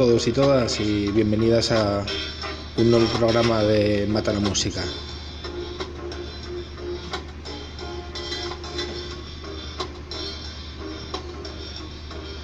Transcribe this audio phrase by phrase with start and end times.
[0.00, 2.02] Todos y todas y bienvenidas a
[2.78, 4.82] un nuevo programa de Mata la Música.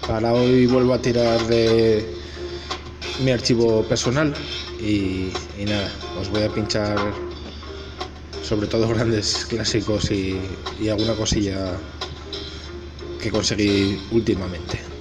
[0.07, 2.07] Para hoy vuelvo a tirar de
[3.25, 4.34] mi archivo personal
[4.79, 5.33] y,
[5.65, 5.91] nada,
[6.21, 6.99] os voy a pinchar
[8.43, 10.39] sobre todo grandes clásicos y,
[10.79, 11.73] y alguna cosilla
[13.19, 14.95] que conseguí últimamente.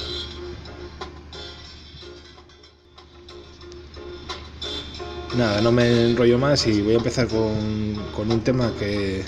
[5.37, 9.21] Nada, no me enrollo más y voy a empezar con, con un tema que,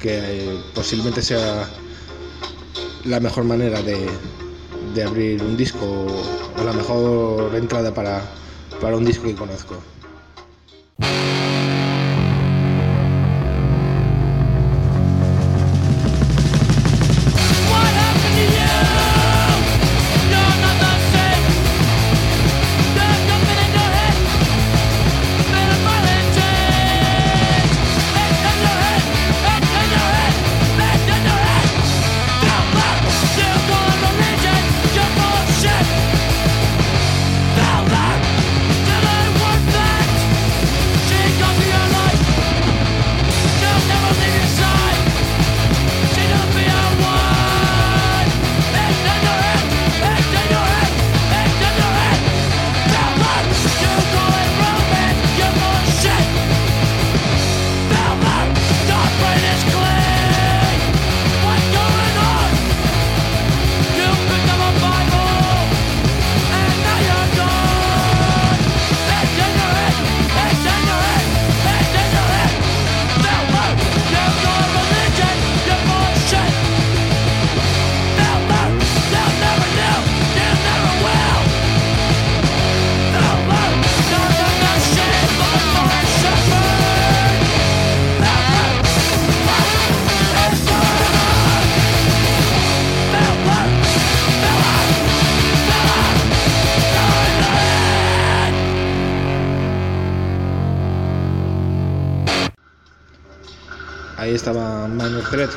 [0.00, 1.68] que, posiblemente sea
[3.04, 4.08] la mejor manera de,
[4.94, 6.06] de, abrir un disco
[6.56, 8.22] o la mejor entrada para,
[8.80, 9.74] para un disco que conozco.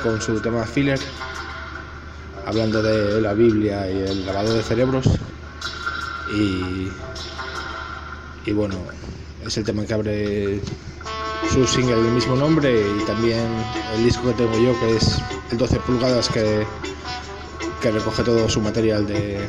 [0.04, 1.00] Con su tema Filler,
[2.46, 5.08] hablando de la Biblia y el lavado de cerebros.
[6.36, 6.90] Y,
[8.46, 8.76] y bueno,
[9.46, 10.62] es el tema que abre
[11.52, 13.48] su single del mismo nombre y también
[13.96, 15.20] el disco que tengo yo, que es
[15.52, 16.66] el 12 pulgadas, que,
[17.82, 19.48] que recoge todo su material de.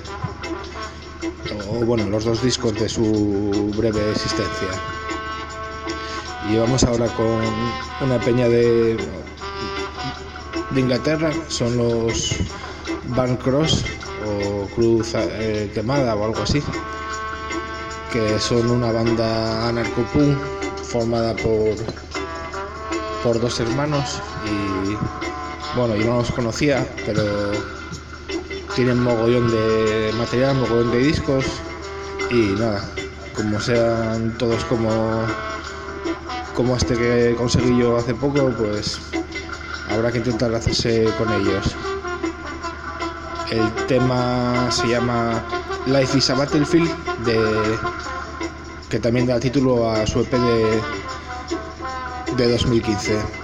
[1.69, 4.69] o bueno, los dos discos de su breve existencia.
[6.49, 7.41] Y vamos ahora con
[8.07, 8.97] una peña de,
[10.75, 12.37] de Inglaterra, son los
[13.09, 13.85] Barn Cross
[14.27, 16.63] o Cruz eh, Quemada o algo así,
[18.13, 20.37] que son una banda anarcopunk
[20.83, 21.75] formada por,
[23.23, 27.53] por dos hermanos y bueno, yo no los conocía, pero
[28.75, 31.45] tienen mogollón de material, mogollón de discos
[32.31, 32.89] y nada,
[33.35, 35.27] como sean todos como
[36.55, 39.01] como este que conseguí yo hace poco, pues
[39.95, 41.75] habrá que intentar hacerse con ellos.
[43.51, 45.45] El tema se llama
[45.87, 46.91] Life is a Battlefield,
[47.25, 47.39] de,
[48.89, 50.81] que también da título a su EP de,
[52.37, 53.44] de 2015.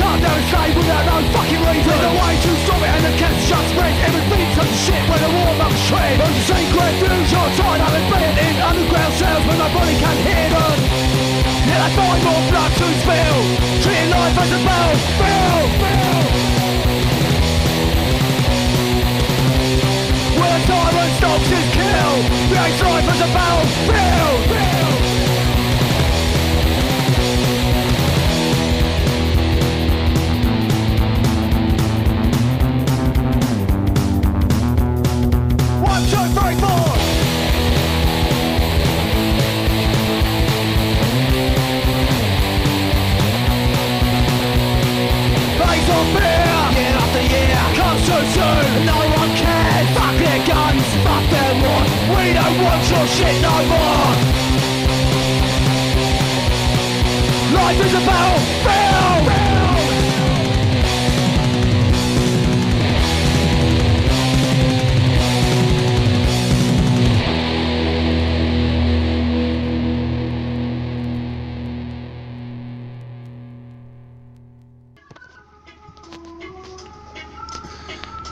[0.31, 1.91] parents came with without own fucking reason.
[1.91, 5.03] There's a way to stop it and the kids just spread Everything turns to shit
[5.09, 6.15] when the warm up shred.
[6.23, 9.95] Who's the secret views are tied up and bent in underground cells where my body
[9.99, 10.79] can't hear them.
[11.67, 13.39] Yeah, I find more blood to spill.
[13.83, 16.23] Treating life as a bell, bell, bell.
[20.39, 22.13] Where tyrant stops his kill
[22.49, 23.59] Creates life as a bell,
[23.91, 25.00] bell.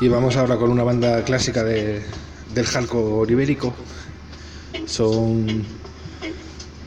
[0.09, 2.01] Y vamos ahora con una banda clásica de,
[2.55, 3.75] del hardcore ibérico.
[4.87, 5.63] Son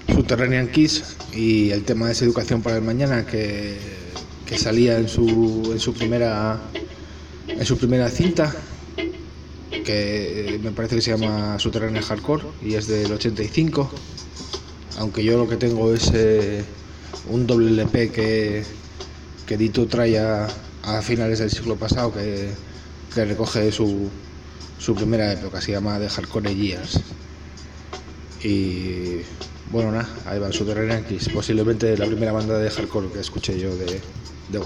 [0.08, 3.78] Subterranean Kiss y el tema es Educación para el Mañana que,
[4.44, 6.60] que salía en su, en su primera
[7.46, 8.52] en su primera cinta
[9.70, 13.88] que me parece que se llama Subterranean Hardcore y es del 85
[14.98, 16.64] aunque yo lo que tengo es eh,
[17.30, 18.64] un doble LP que,
[19.46, 20.48] que Dito trae a,
[20.82, 22.71] a finales del siglo pasado que
[23.14, 24.10] que recoge su,
[24.78, 27.00] su primera época, se llama The Hardcore Years.
[28.42, 29.22] Y
[29.70, 33.74] bueno, nada, ahí va su X, posiblemente la primera banda de hardcore que escuché yo
[33.76, 34.02] de,
[34.48, 34.58] de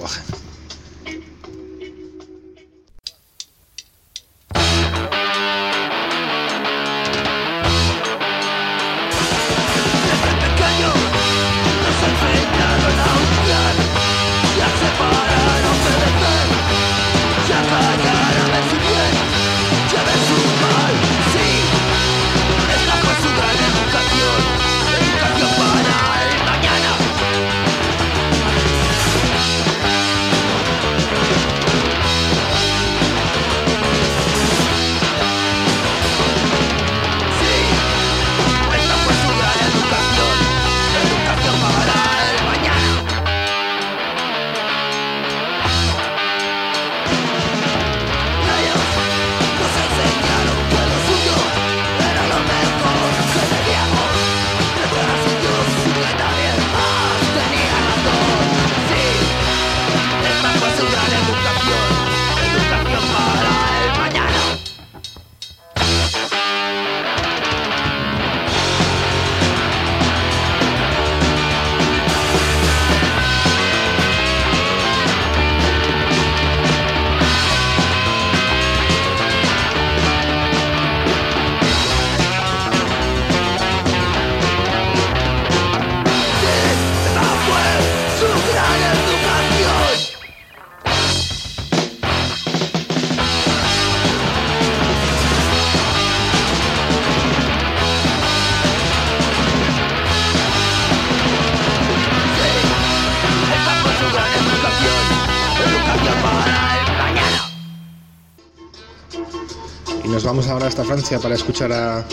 [110.67, 112.05] hasta Francia para escuchar a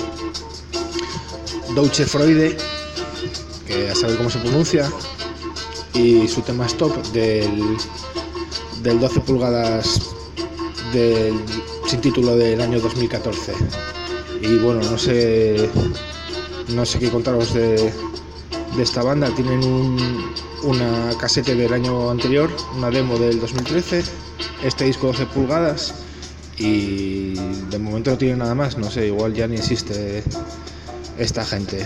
[1.75, 2.55] Douche Freude,
[3.65, 4.91] que ya sabe cómo se pronuncia,
[5.93, 7.77] y su tema Stop del,
[8.83, 10.01] del 12 pulgadas
[10.93, 11.33] del,
[11.87, 13.53] sin título del año 2014.
[14.41, 15.69] Y bueno, no sé,
[16.69, 17.91] no sé qué contaros de,
[18.75, 19.33] de esta banda.
[19.35, 20.33] Tienen un,
[20.63, 24.03] una casete del año anterior, una demo del 2013,
[24.63, 26.02] este disco 12 pulgadas
[26.57, 27.33] y
[27.69, 30.23] de momento no tiene nada más, no sé, igual ya ni existe
[31.17, 31.85] esta gente.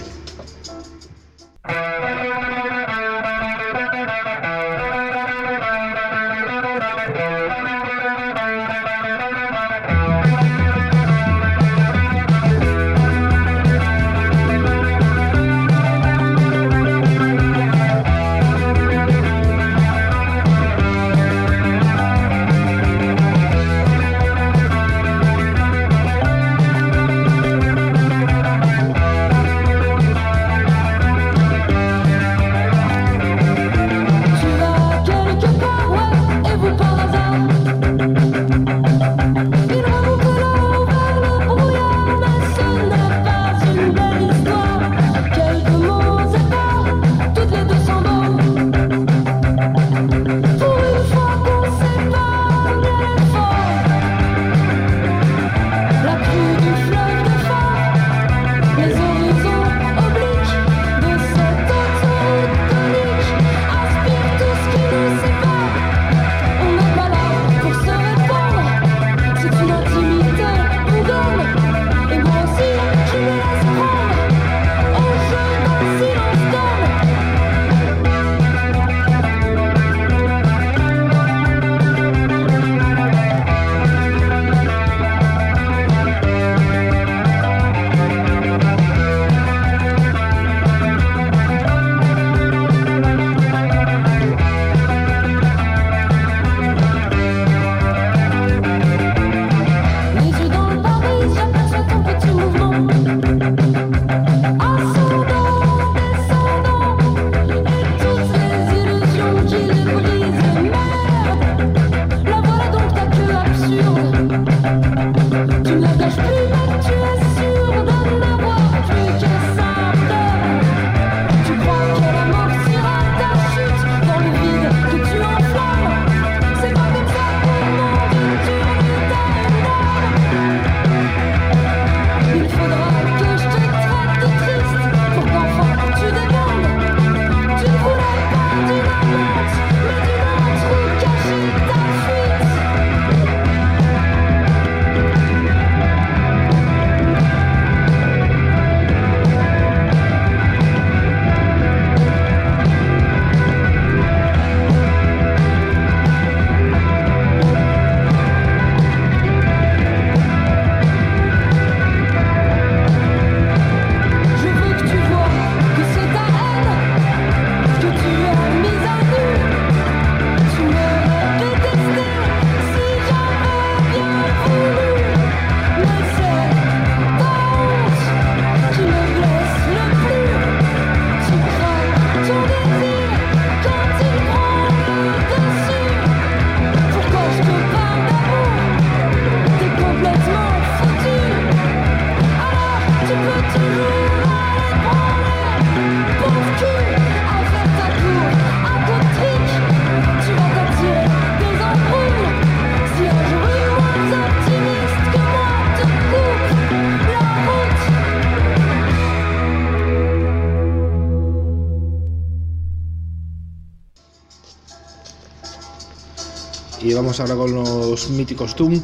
[217.20, 218.82] Ahora con los míticos Doom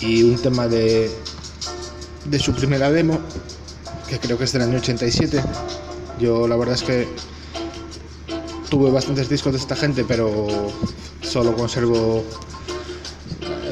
[0.00, 1.10] y un tema de,
[2.24, 3.18] de su primera demo,
[4.08, 5.42] que creo que es del año 87.
[6.18, 7.08] Yo la verdad es que
[8.68, 10.46] tuve bastantes discos de esta gente, pero
[11.22, 12.24] solo conservo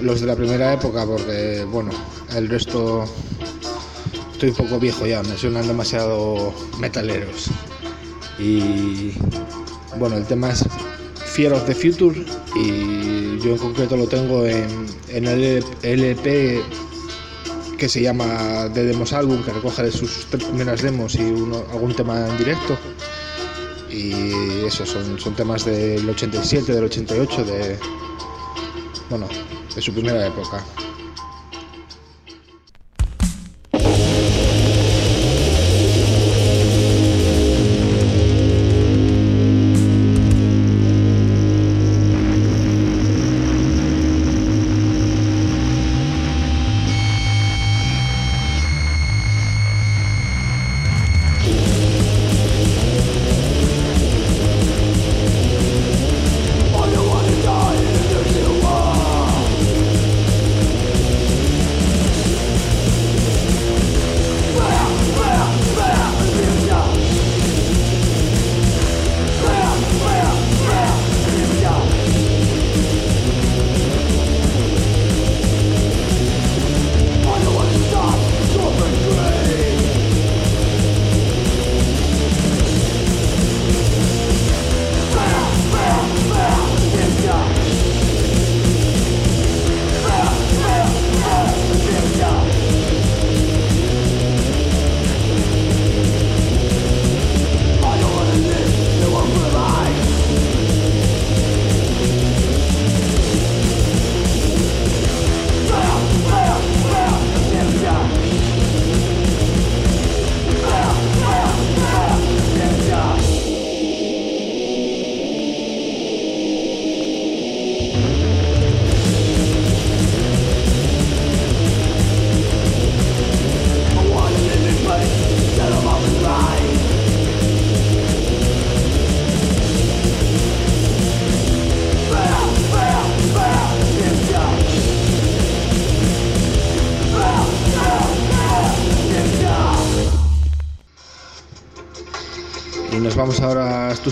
[0.02, 1.90] los de la primera época porque, bueno,
[2.34, 3.04] el resto
[4.32, 7.48] estoy un poco viejo ya, me suenan demasiado metaleros.
[8.38, 9.12] Y
[9.98, 10.64] bueno, el tema es
[11.26, 16.62] Fear of the Future y yo en concreto lo tengo en, el LP
[17.78, 21.94] que se llama The Demos Album, que recoge de sus tres primeras demos y algún
[21.94, 22.78] tema en directo.
[23.90, 27.78] Y eso, son, son temas del 87, del 88, de,
[29.08, 29.28] bueno,
[29.74, 30.64] de su primera época.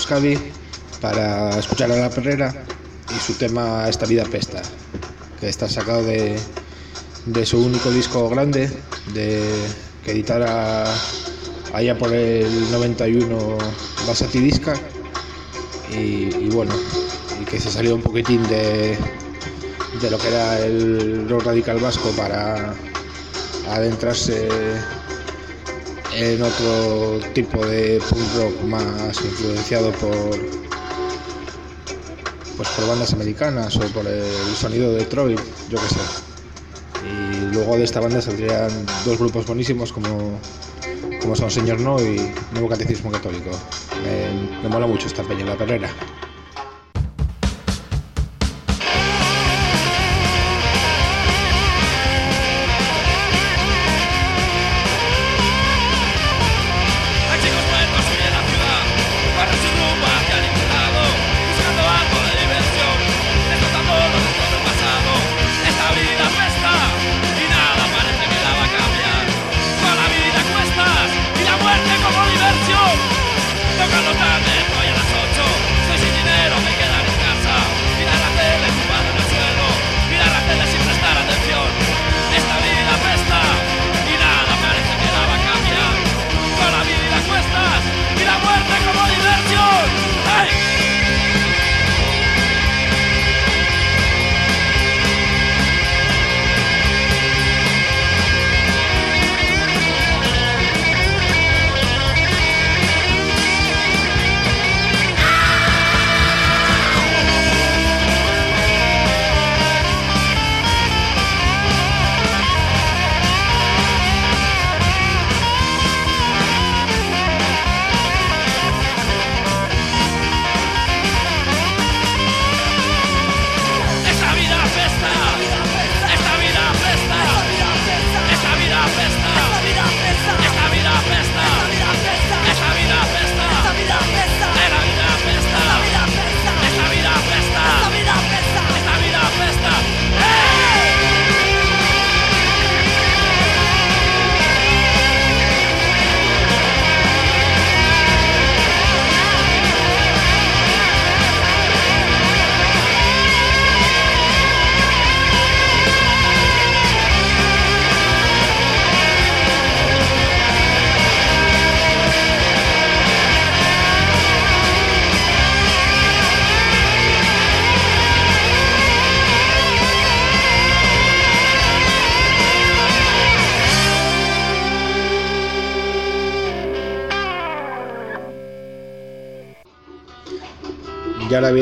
[0.07, 0.39] Stuskavi
[1.01, 2.55] para escuchar a la perrera
[3.11, 4.63] y su tema Esta vida pesta,
[5.41, 6.39] que está sacado de,
[7.25, 8.71] de su único disco grande
[9.15, 9.43] de,
[10.05, 10.85] que editara
[11.73, 13.59] allá por el 91
[14.07, 14.75] Basati Disca.
[15.91, 16.73] Y, y, bueno,
[17.43, 18.97] y que se salió un poquitín de,
[20.01, 22.75] de lo que era el rock radical vasco para
[23.69, 24.49] adentrarse
[26.19, 30.17] en otro tipo de punk rock más influenciado por
[32.57, 34.25] pues por bandas americanas o por el
[34.57, 36.01] sonido de Detroit, yo qué sé.
[37.05, 38.71] Y luego de esta banda saldrían
[39.05, 40.41] dos grupos buenísimos como,
[41.21, 43.51] como son Señor No y Nuevo Catecismo Católico.
[44.63, 45.91] Me, mola mucho esta peña, la perrera.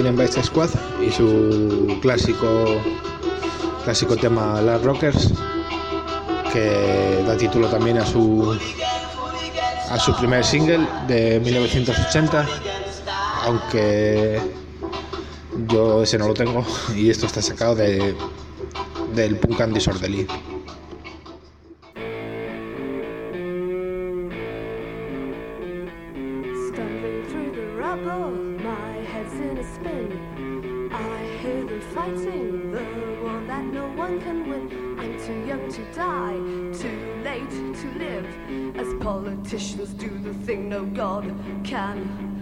[0.05, 0.69] Y ahora viene Vice Squad
[1.01, 2.79] y su clásico
[3.85, 5.33] clásico tema Las Rockers
[6.53, 8.55] que da título también a su
[9.89, 12.47] a su primer single de 1980
[13.47, 14.39] aunque
[15.69, 18.15] yo ese no lo tengo y esto está sacado de
[19.15, 20.27] del Punk and Disorderly.
[41.95, 42.34] Johnny.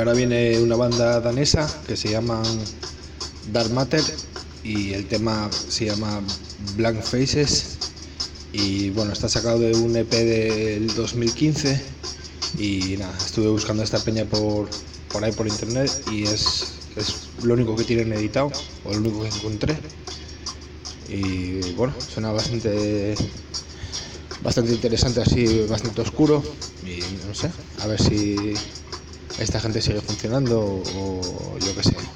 [0.00, 2.42] Ahora viene una banda danesa que se llama
[3.52, 4.02] Dark Matter
[4.64, 6.22] y el tema se llama
[6.76, 7.76] Blank Faces.
[8.52, 11.80] Y bueno, está sacado de un EP del 2015
[12.58, 14.70] y nada, estuve buscando esta peña por,
[15.12, 16.64] por ahí por internet y es,
[16.96, 18.50] es lo único que tienen editado
[18.84, 19.76] o lo único que encontré.
[21.10, 23.16] Y bueno, suena bastante
[24.42, 26.42] bastante interesante así, bastante oscuro
[26.86, 28.54] y no sé, a ver si
[29.40, 32.09] esta gente sigue funcionando o yo qué sé.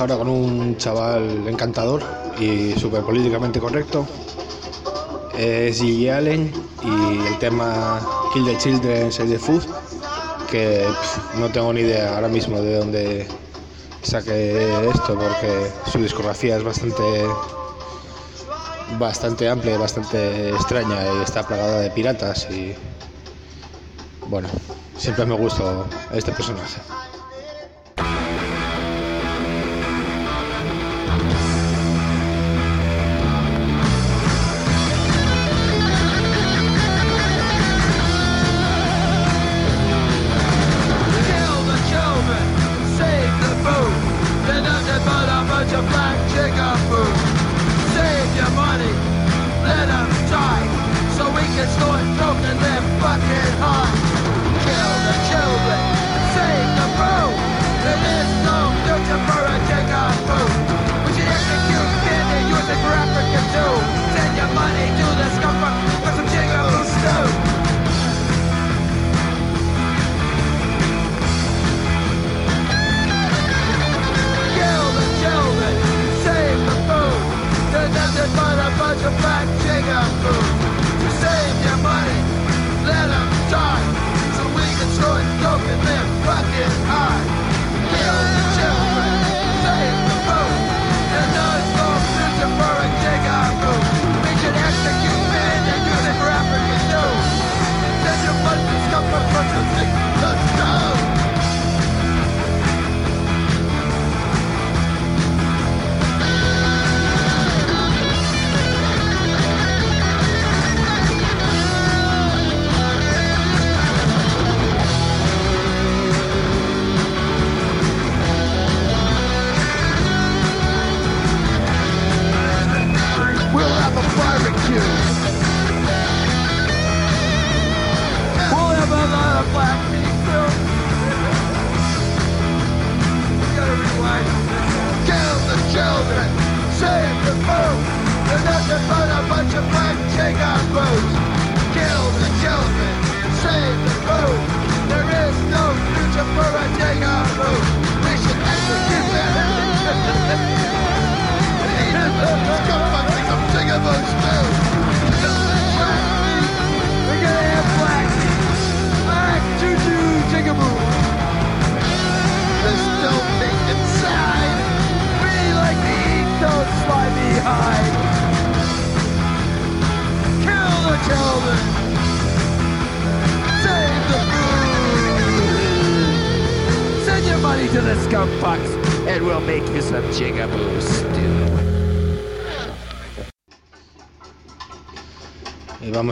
[0.00, 2.02] Ahora con un chaval encantador
[2.38, 4.06] y súper políticamente correcto.
[5.38, 8.00] Es Gigi Allen y el tema
[8.32, 9.64] Kill the Children, Save the Food,
[10.50, 10.86] que
[11.38, 13.28] no tengo ni idea ahora mismo de dónde
[14.02, 17.02] saque esto porque su discografía es bastante
[18.98, 22.74] bastante amplia y bastante extraña y está plagada de piratas y
[24.28, 24.48] bueno,
[24.96, 26.80] siempre me gustó este personaje.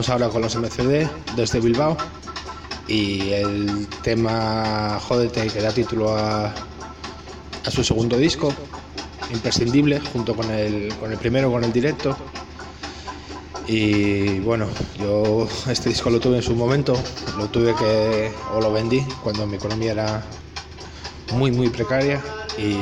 [0.07, 1.97] Ahora con los MCD desde Bilbao
[2.87, 6.53] y el tema Jódete que da título a,
[7.71, 8.53] su segundo disco,
[9.31, 12.15] imprescindible, junto con el, con el primero, con el directo.
[13.67, 14.67] Y bueno,
[14.99, 16.93] yo este disco lo tuve en su momento,
[17.37, 20.23] lo tuve que, o lo vendí cuando mi economía era
[21.33, 22.21] muy, muy precaria
[22.59, 22.77] y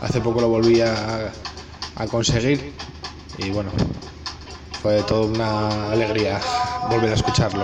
[0.00, 1.32] hace poco lo volví a
[2.10, 2.72] conseguir
[3.38, 3.70] y bueno,
[4.82, 6.40] fue toda una alegría
[6.90, 7.62] volver a escucharlo.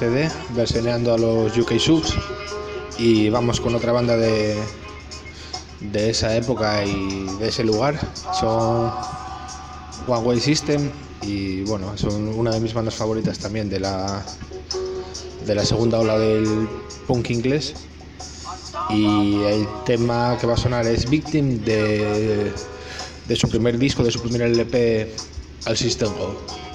[0.00, 2.14] MCD versioneando a los UK Subs
[2.98, 4.56] y vamos con otra banda de,
[5.80, 7.98] de esa época y de ese lugar.
[8.38, 8.90] Son
[10.06, 10.90] One Way System
[11.22, 14.24] y bueno, son una de mis bandas favoritas también de la,
[15.44, 16.68] de la segunda ola del
[17.06, 17.74] punk inglés.
[18.88, 22.52] Y el tema que va a sonar es Victim de,
[23.26, 25.14] de su primer disco, de su primer LP
[25.66, 26.69] al System Go.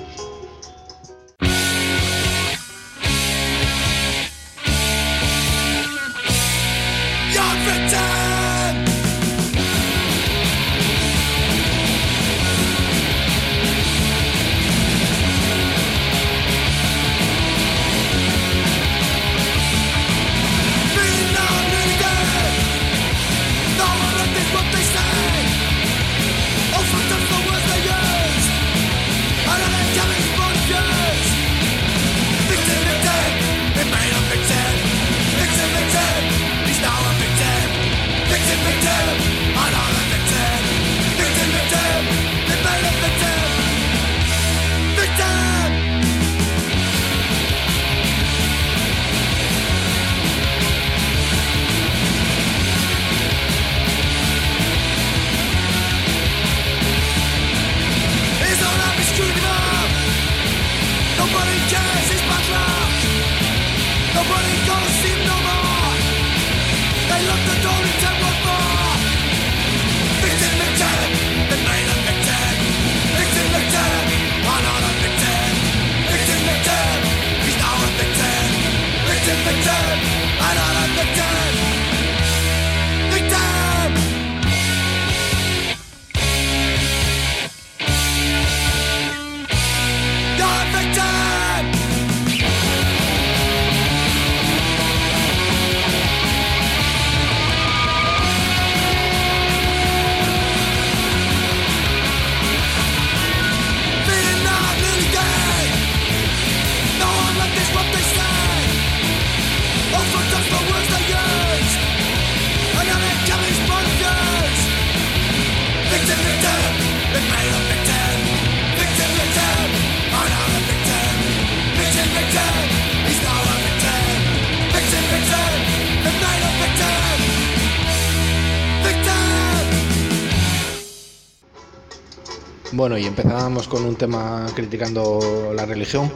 [132.75, 136.11] Bueno, y empezábamos con un tema criticando la religión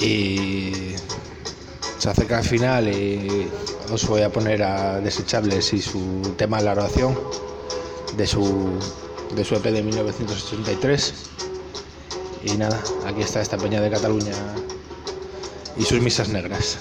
[0.00, 0.72] y
[1.96, 3.48] se acerca al final y
[3.92, 7.16] os voy a poner a Desechables y su tema La oración
[8.16, 8.80] de su,
[9.36, 11.14] de su EP de 1983.
[12.46, 14.34] Y nada, aquí está esta peña de Cataluña
[15.76, 16.78] y sus misas negras.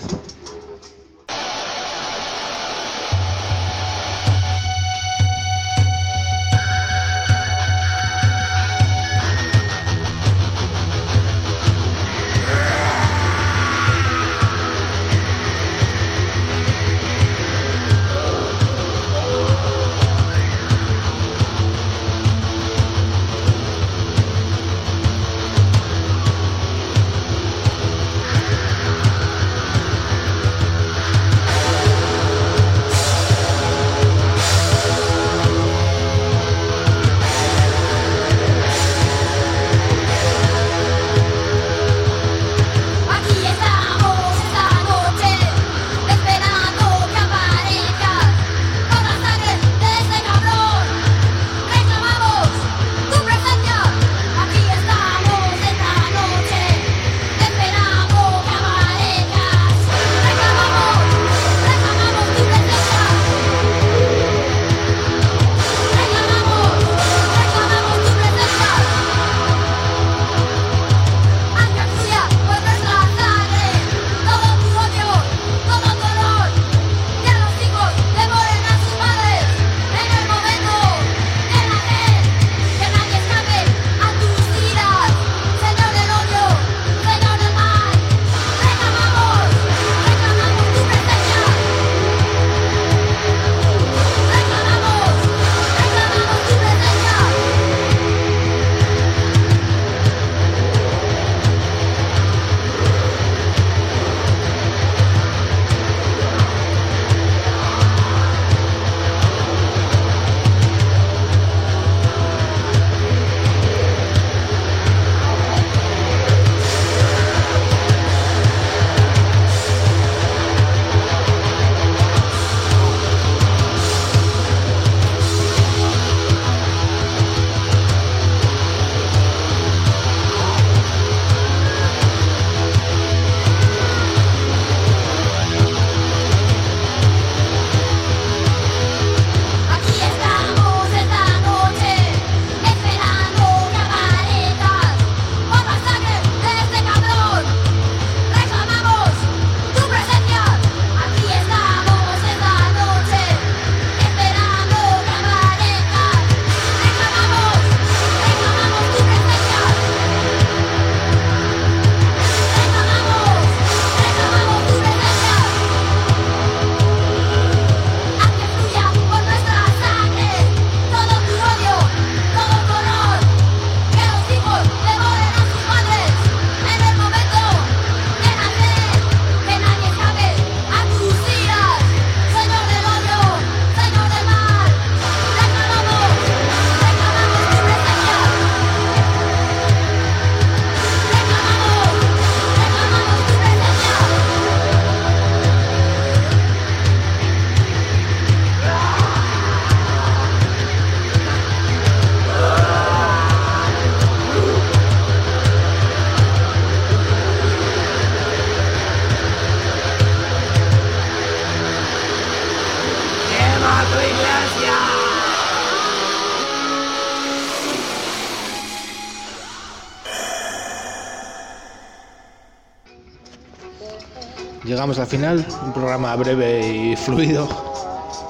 [224.69, 227.49] Llegamos al final, un programa breve y fluido,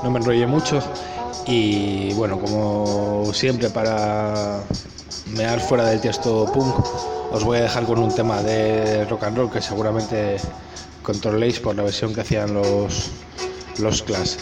[0.01, 0.81] no me enrollé mucho
[1.45, 4.61] y bueno, como siempre para
[5.35, 6.77] mear fuera del texto punk,
[7.33, 10.37] os voy a dejar con un tema de rock and roll que seguramente
[11.03, 13.11] controléis por la versión que hacían los,
[13.79, 14.35] los Clash.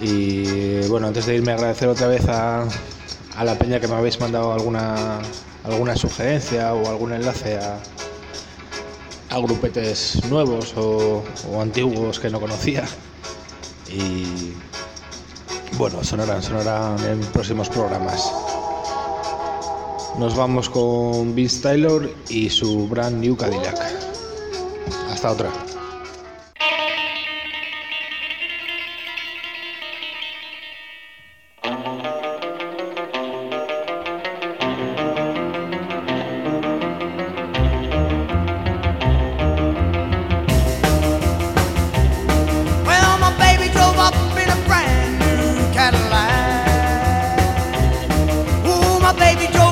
[0.00, 2.64] Y bueno, antes de irme agradecer otra vez a,
[3.36, 5.20] a la peña que me habéis mandado alguna,
[5.62, 7.78] alguna sugerencia o algún enlace a,
[9.32, 11.24] a grupetes nuevos o,
[11.60, 12.84] antiguos que no conocía.
[13.88, 14.52] Y
[15.78, 18.30] bueno, sonarán, sonarán en próximos programas.
[20.18, 23.78] Nos vamos con Vince Taylor y su brand new Cadillac.
[25.10, 25.71] Hasta otra.
[49.18, 49.71] Baby drove